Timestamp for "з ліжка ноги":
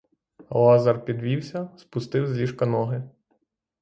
2.27-3.09